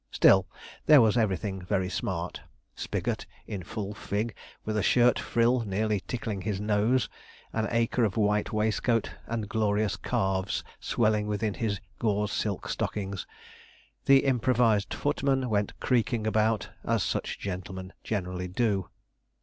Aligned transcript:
Still 0.09 0.47
there 0.87 0.99
was 0.99 1.15
everything 1.15 1.61
very 1.61 1.87
smart; 1.87 2.41
Spigot 2.73 3.27
in 3.45 3.61
full 3.61 3.93
fig, 3.93 4.33
with 4.65 4.75
a 4.75 4.81
shirt 4.81 5.19
frill 5.19 5.59
nearly 5.59 5.99
tickling 5.99 6.41
his 6.41 6.59
nose, 6.59 7.07
an 7.53 7.67
acre 7.69 8.03
of 8.03 8.17
white 8.17 8.51
waistcoat, 8.51 9.11
and 9.27 9.47
glorious 9.47 9.97
calves 9.97 10.63
swelling 10.79 11.27
within 11.27 11.53
his 11.53 11.79
gauze 11.99 12.31
silk 12.31 12.67
stockings. 12.67 13.27
The 14.05 14.25
improvised 14.25 14.91
footman 14.91 15.51
went 15.51 15.79
creaking 15.79 16.25
about, 16.25 16.71
as 16.83 17.03
such 17.03 17.37
gentlemen 17.37 17.93
generally 18.03 18.47
do. 18.47 18.89